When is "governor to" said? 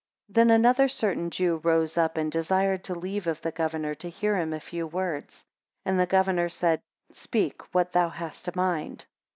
3.51-4.09